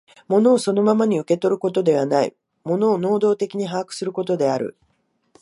[0.27, 4.75] 物をそのままに受け取ることではない、物を能働的に把握することである。